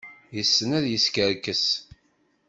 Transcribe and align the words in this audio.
Yessen 0.35 0.69
ad 0.77 0.85
yeskerkes. 0.91 1.65